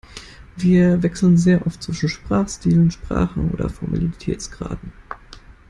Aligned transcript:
Wir 0.57 1.03
wechseln 1.03 1.37
sehr 1.37 1.67
oft 1.67 1.83
zwischen 1.83 2.09
Sprachstilen, 2.09 2.89
Sprachen 2.89 3.51
oder 3.51 3.69
Formalitätsgraden. 3.69 4.91